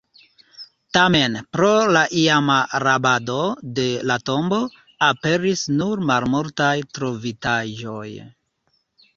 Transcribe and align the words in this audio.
Tamen, 0.97 1.35
pro 1.57 1.67
la 1.95 2.01
iama 2.21 2.55
rabado 2.85 3.37
de 3.81 3.85
la 4.13 4.17
tombo, 4.31 4.59
aperis 5.09 5.67
nur 5.77 6.03
malmultaj 6.13 6.75
trovitaĵoj. 6.99 8.09